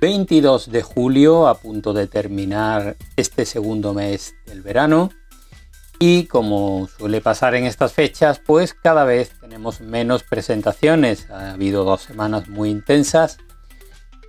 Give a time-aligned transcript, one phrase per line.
[0.00, 5.10] 22 de julio, a punto de terminar este segundo mes del verano.
[5.98, 11.28] Y como suele pasar en estas fechas, pues cada vez tenemos menos presentaciones.
[11.30, 13.38] Ha habido dos semanas muy intensas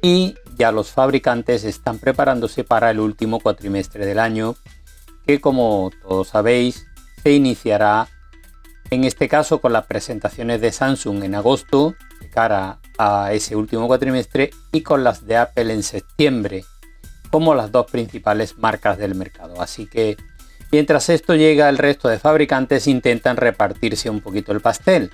[0.02, 4.56] y ya los fabricantes están preparándose para el último cuatrimestre del año,
[5.28, 6.88] que como todos sabéis,
[7.22, 8.08] se iniciará
[8.90, 11.96] en este caso con las presentaciones de Samsung en agosto,
[12.28, 16.66] cara a ese último cuatrimestre, y con las de Apple en septiembre,
[17.32, 19.62] como las dos principales marcas del mercado.
[19.62, 20.18] Así que
[20.72, 25.12] Mientras esto llega, el resto de fabricantes intentan repartirse un poquito el pastel.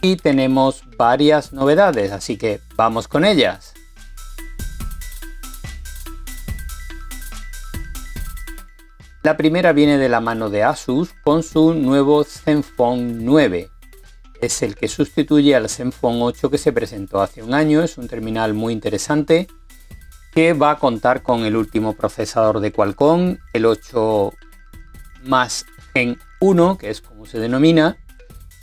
[0.00, 3.74] Y tenemos varias novedades, así que vamos con ellas.
[9.22, 13.71] La primera viene de la mano de Asus con su nuevo Zenfone 9.
[14.42, 17.80] Es el que sustituye al Zenfone 8 que se presentó hace un año.
[17.80, 19.46] Es un terminal muy interesante
[20.32, 24.32] que va a contar con el último procesador de Qualcomm, el 8
[25.26, 27.96] más Gen 1, que es como se denomina,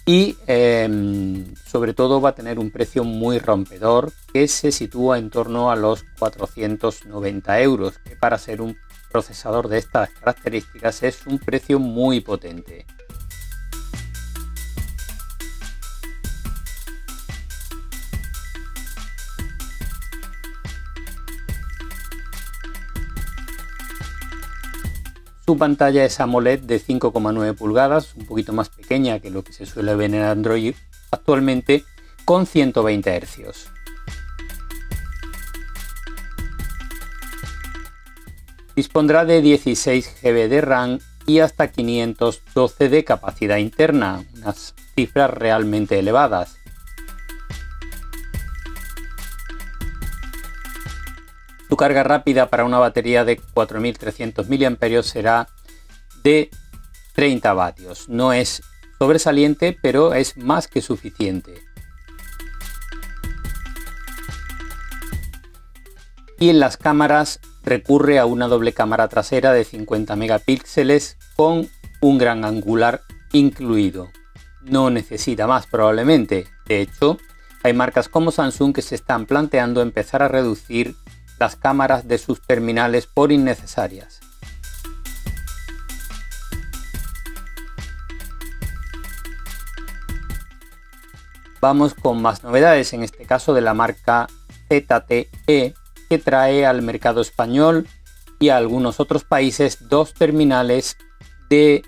[0.05, 5.29] y em, sobre todo va a tener un precio muy rompedor que se sitúa en
[5.29, 8.75] torno a los 490 euros, que para ser un
[9.11, 12.85] procesador de estas características es un precio muy potente.
[25.49, 29.65] Su pantalla es AMOLED de 5,9 pulgadas, un poquito más pequeña que lo que se
[29.65, 30.75] suele ver en Android
[31.09, 31.85] actualmente,
[32.23, 33.71] con 120 Hz.
[38.75, 45.97] Dispondrá de 16 GB de RAM y hasta 512 de capacidad interna, unas cifras realmente
[45.97, 46.58] elevadas.
[51.69, 55.47] Su carga rápida para una batería de 4300 mAh será
[56.23, 56.49] de
[57.13, 58.09] 30 vatios.
[58.09, 58.63] No es
[58.97, 61.61] sobresaliente, pero es más que suficiente.
[66.39, 71.69] Y en las cámaras recurre a una doble cámara trasera de 50 megapíxeles con
[72.01, 73.01] un gran angular
[73.31, 74.09] incluido.
[74.61, 76.47] No necesita más probablemente.
[76.65, 77.19] De hecho,
[77.61, 80.95] hay marcas como Samsung que se están planteando empezar a reducir
[81.39, 84.19] las cámaras de sus terminales por innecesarias.
[91.61, 94.27] Vamos con más novedades, en este caso de la marca
[94.69, 95.73] ZTE,
[96.09, 97.87] que trae al mercado español
[98.39, 100.95] y a algunos otros países dos terminales
[101.49, 101.83] de,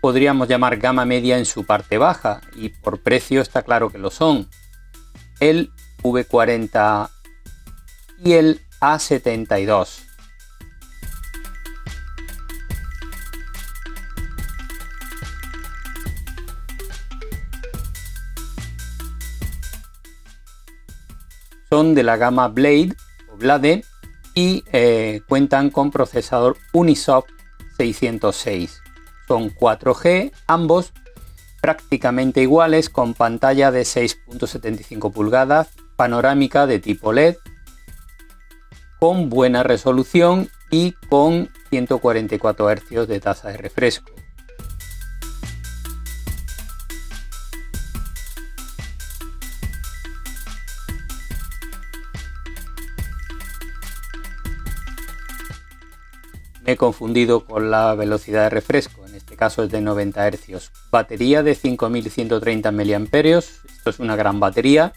[0.00, 4.10] podríamos llamar gama media en su parte baja, y por precio está claro que lo
[4.10, 4.48] son.
[5.38, 5.70] El
[6.02, 7.08] V40
[8.24, 10.04] y el A72.
[21.70, 22.94] Son de la gama Blade
[23.32, 23.84] o Blade
[24.34, 27.26] y eh, cuentan con procesador Unisoc
[27.78, 28.82] 606.
[29.26, 30.92] Son 4G, ambos
[31.62, 37.36] prácticamente iguales con pantalla de 6.75 pulgadas, panorámica de tipo LED
[39.02, 44.12] con buena resolución y con 144 Hz de tasa de refresco.
[56.64, 60.70] Me he confundido con la velocidad de refresco, en este caso es de 90 Hz.
[60.92, 64.92] Batería de 5130 mAh, esto es una gran batería,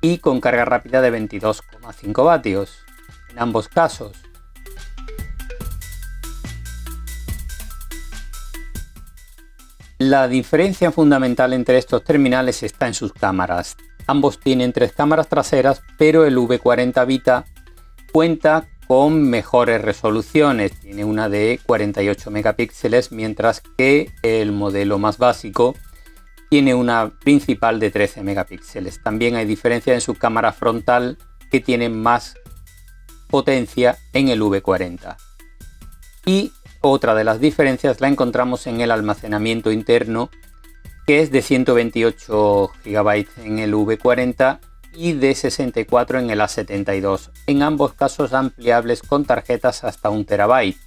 [0.00, 2.84] y con carga rápida de 22,5 vatios
[3.30, 4.12] en ambos casos.
[9.98, 13.76] La diferencia fundamental entre estos terminales está en sus cámaras.
[14.06, 17.44] Ambos tienen tres cámaras traseras, pero el V40 Vita
[18.12, 20.78] cuenta con mejores resoluciones.
[20.80, 25.74] Tiene una de 48 megapíxeles, mientras que el modelo más básico
[26.48, 29.02] tiene una principal de 13 megapíxeles.
[29.02, 31.18] También hay diferencia en su cámara frontal
[31.50, 32.34] que tiene más
[33.28, 35.16] potencia en el V40.
[36.26, 40.30] y otra de las diferencias la encontramos en el almacenamiento interno
[41.06, 44.60] que es de 128 GB en el V40
[44.94, 50.78] y de 64 en el A72, en ambos casos ampliables con tarjetas hasta un terabyte.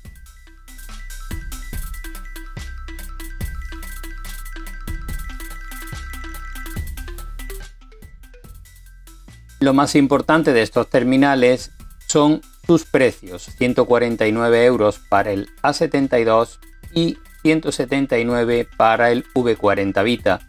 [9.60, 11.72] Lo más importante de estos terminales
[12.12, 16.60] son sus precios, 149 euros para el A72
[16.94, 20.42] y 179 para el V40 Vita,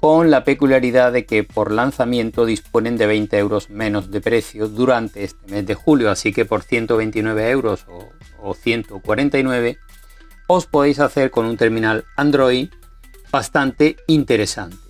[0.00, 5.22] con la peculiaridad de que por lanzamiento disponen de 20 euros menos de precio durante
[5.22, 8.08] este mes de julio, así que por 129 euros o,
[8.42, 9.78] o 149
[10.48, 12.68] os podéis hacer con un terminal Android
[13.30, 14.89] bastante interesante.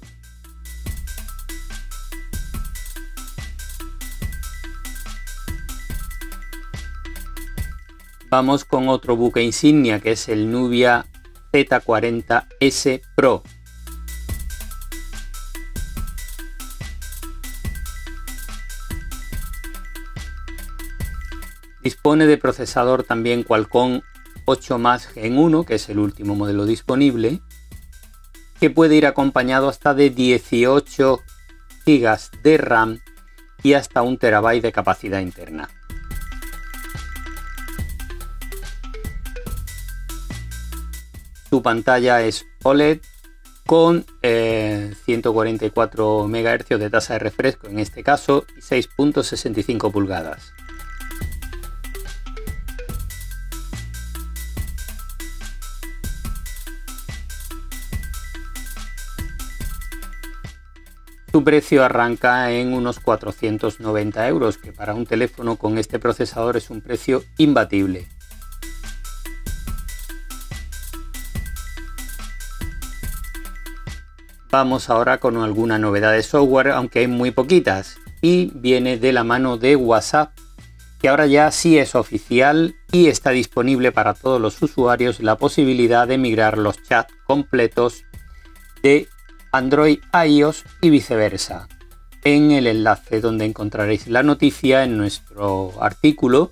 [8.31, 11.05] Vamos con otro buque insignia que es el Nubia
[11.53, 13.43] Z40S Pro.
[21.82, 24.03] Dispone de procesador también Qualcomm
[24.44, 27.41] 8 más Gen 1, que es el último modelo disponible,
[28.61, 31.21] que puede ir acompañado hasta de 18
[31.85, 33.00] GB de RAM
[33.65, 35.69] y hasta un terabyte de capacidad interna.
[41.50, 43.00] Su pantalla es OLED
[43.67, 50.52] con 144 eh, MHz de tasa de refresco en este caso y 6.65 pulgadas.
[61.32, 66.70] Su precio arranca en unos 490 euros, que para un teléfono con este procesador es
[66.70, 68.06] un precio imbatible.
[74.50, 79.23] Vamos ahora con alguna novedad de software, aunque hay muy poquitas, y viene de la
[79.23, 80.37] mano de WhatsApp,
[81.00, 86.08] que ahora ya sí es oficial y está disponible para todos los usuarios la posibilidad
[86.08, 88.05] de migrar los chats completos
[88.82, 89.08] de
[89.52, 91.69] Android a iOS y viceversa.
[92.25, 96.50] En el enlace donde encontraréis la noticia en nuestro artículo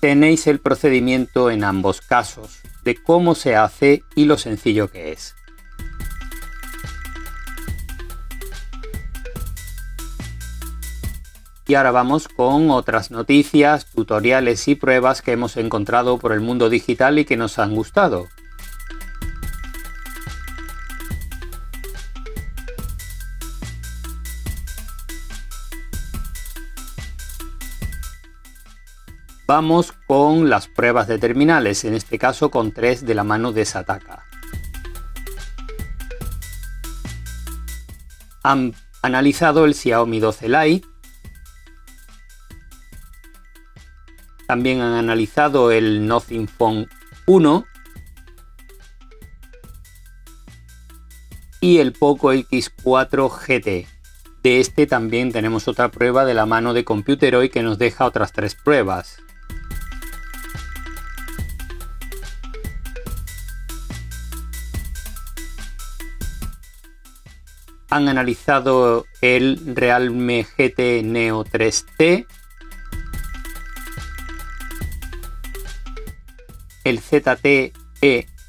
[0.00, 5.34] tenéis el procedimiento en ambos casos, de cómo se hace y lo sencillo que es.
[11.68, 16.70] Y ahora vamos con otras noticias, tutoriales y pruebas que hemos encontrado por el mundo
[16.70, 18.28] digital y que nos han gustado.
[29.48, 33.64] Vamos con las pruebas de terminales, en este caso con tres de la mano de
[33.64, 34.24] Sataka.
[38.44, 40.88] Han analizado el Xiaomi 12 Lite,
[44.46, 46.88] También han analizado el Nothing Phone
[47.26, 47.66] 1
[51.60, 53.88] y el Poco X4 GT.
[54.42, 58.32] De este también tenemos otra prueba de la mano de Computeroid que nos deja otras
[58.32, 59.18] tres pruebas.
[67.90, 72.26] Han analizado el Realme GT Neo 3T
[76.86, 77.72] el ZTE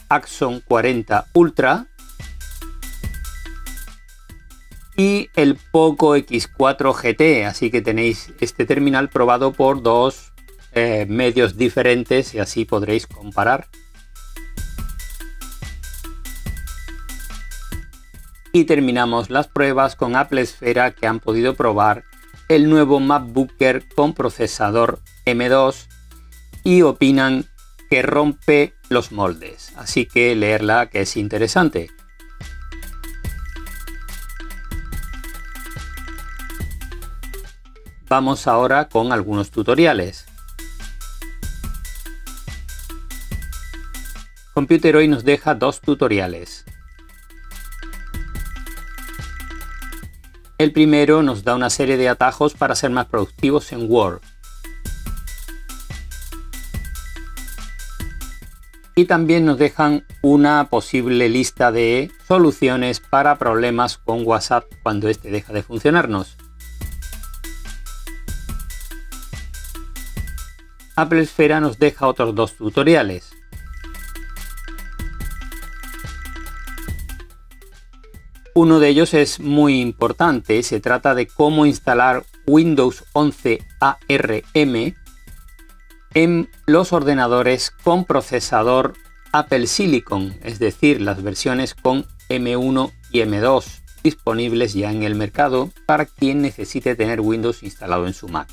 [0.09, 1.87] Axon 40 Ultra
[4.95, 10.33] y el Poco X4 GT, así que tenéis este terminal probado por dos
[10.73, 13.69] eh, medios diferentes y así podréis comparar.
[18.53, 22.03] Y terminamos las pruebas con Apple Esfera que han podido probar
[22.49, 25.87] el nuevo MacBooker con procesador M2
[26.63, 27.47] y opinan
[27.89, 29.73] que rompe los moldes.
[29.75, 31.89] Así que leerla que es interesante.
[38.09, 40.25] Vamos ahora con algunos tutoriales.
[44.53, 46.65] Computer hoy nos deja dos tutoriales.
[50.57, 54.21] El primero nos da una serie de atajos para ser más productivos en Word.
[58.97, 65.29] y también nos dejan una posible lista de soluciones para problemas con WhatsApp cuando este
[65.29, 66.35] deja de funcionarnos.
[70.95, 73.29] Apple Esfera nos deja otros dos tutoriales.
[78.55, 84.95] Uno de ellos es muy importante, se trata de cómo instalar Windows 11 ARM
[86.23, 88.93] en los ordenadores con procesador
[89.33, 95.69] Apple Silicon, es decir, las versiones con M1 y M2 disponibles ya en el mercado
[95.85, 98.49] para quien necesite tener Windows instalado en su Mac.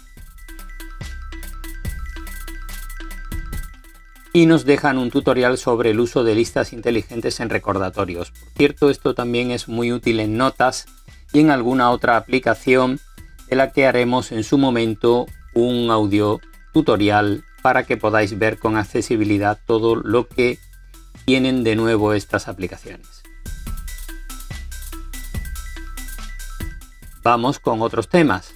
[4.35, 8.31] Y nos dejan un tutorial sobre el uso de listas inteligentes en recordatorios.
[8.31, 10.85] Por cierto, esto también es muy útil en notas
[11.33, 13.01] y en alguna otra aplicación
[13.49, 16.43] de la que haremos en su momento un audio
[16.75, 20.59] tutorial para que podáis ver con accesibilidad todo lo que
[21.25, 23.23] tienen de nuevo estas aplicaciones.
[27.23, 28.53] Vamos con otros temas.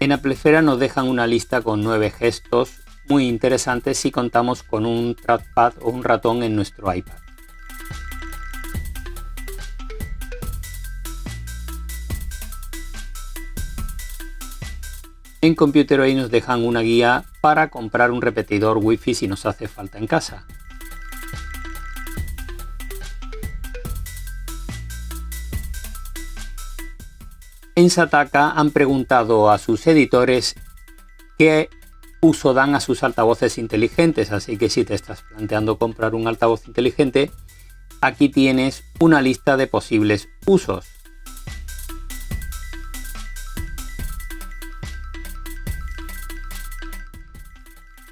[0.00, 5.14] En Applefera nos dejan una lista con nueve gestos muy interesantes si contamos con un
[5.14, 7.29] trackpad o un ratón en nuestro iPad.
[15.42, 19.96] En Computer nos dejan una guía para comprar un repetidor Wi-Fi si nos hace falta
[19.96, 20.46] en casa.
[27.74, 30.56] En Sataka han preguntado a sus editores
[31.38, 31.70] qué
[32.20, 36.66] uso dan a sus altavoces inteligentes, así que si te estás planteando comprar un altavoz
[36.66, 37.30] inteligente,
[38.02, 40.99] aquí tienes una lista de posibles usos.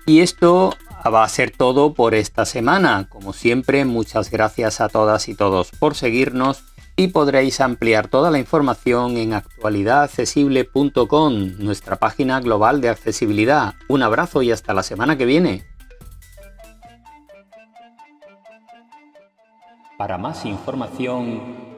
[0.09, 0.75] Y esto
[1.05, 3.09] va a ser todo por esta semana.
[3.11, 6.65] Como siempre, muchas gracias a todas y todos por seguirnos
[6.97, 13.75] y podréis ampliar toda la información en actualidadaccesible.com, nuestra página global de accesibilidad.
[13.87, 15.67] Un abrazo y hasta la semana que viene.
[19.99, 21.78] Para más información,